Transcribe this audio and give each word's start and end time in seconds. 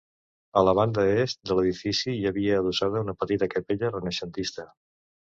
A 0.59 0.61
la 0.67 0.71
banda 0.77 1.03
est 1.23 1.41
de 1.51 1.57
l’edifici 1.59 2.13
hi 2.21 2.25
havia 2.29 2.55
adossada 2.63 3.05
una 3.05 3.15
petita 3.25 3.49
capella 3.53 3.93
renaixentista. 3.93 4.67